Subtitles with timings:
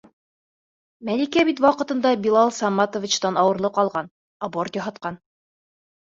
[1.09, 4.11] Мәликә бит ваҡытында Билал Саматовичтан ауырлы ҡалған,
[4.51, 5.23] аборт яһатҡан!..